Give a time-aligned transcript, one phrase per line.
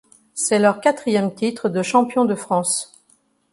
[0.33, 2.99] C'est leur quatrième titre de champion de France.